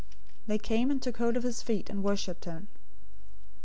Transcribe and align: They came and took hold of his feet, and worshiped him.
They 0.47 0.57
came 0.57 0.89
and 0.89 0.99
took 0.99 1.17
hold 1.17 1.37
of 1.37 1.43
his 1.43 1.61
feet, 1.61 1.87
and 1.87 2.03
worshiped 2.03 2.45
him. 2.45 2.69